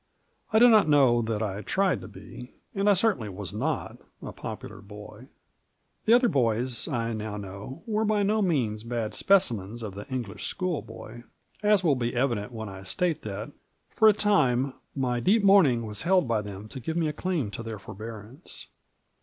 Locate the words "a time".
14.07-14.73